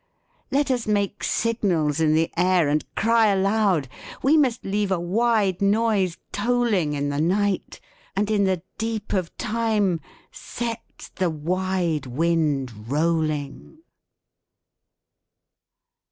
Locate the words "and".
2.67-2.83, 8.15-8.31